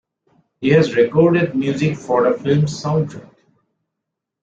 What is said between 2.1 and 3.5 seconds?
the film's soundtrack.